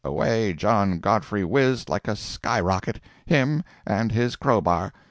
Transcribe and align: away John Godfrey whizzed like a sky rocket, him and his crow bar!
away 0.03 0.51
John 0.51 0.97
Godfrey 0.97 1.43
whizzed 1.45 1.87
like 1.87 2.07
a 2.07 2.15
sky 2.15 2.59
rocket, 2.59 2.99
him 3.27 3.63
and 3.85 4.11
his 4.11 4.35
crow 4.35 4.59
bar! 4.59 4.91